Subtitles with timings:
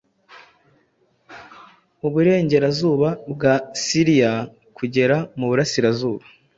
[2.07, 3.53] uburengerazuba bwa
[3.83, 4.31] Syria
[4.77, 6.23] kugera mu burasirazuba